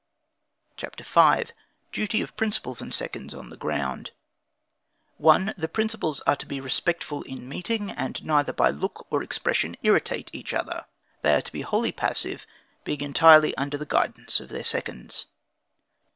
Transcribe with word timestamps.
CHAPTER 0.77 1.03
V. 1.03 1.53
Duty 1.91 2.23
of 2.23 2.35
Principals 2.35 2.81
and 2.81 2.91
Seconds 2.91 3.35
on 3.35 3.51
the 3.51 3.55
Ground. 3.55 4.09
1. 5.17 5.53
The 5.55 5.67
principals 5.67 6.21
are 6.21 6.35
to 6.37 6.47
be 6.47 6.59
respectful 6.59 7.21
in 7.21 7.47
meeting, 7.47 7.91
and 7.91 8.25
neither 8.25 8.51
by 8.51 8.71
look 8.71 9.05
or 9.11 9.21
expression 9.21 9.77
irritate 9.83 10.31
each 10.33 10.55
other. 10.55 10.87
They 11.21 11.35
are 11.35 11.41
to 11.41 11.51
be 11.51 11.61
wholly 11.61 11.91
passive, 11.91 12.47
being 12.83 13.01
entirely 13.01 13.55
under 13.57 13.77
the 13.77 13.85
guidance 13.85 14.39
of 14.39 14.49
their 14.49 14.63
seconds. 14.63 15.27